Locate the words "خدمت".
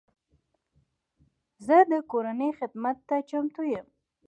2.59-2.97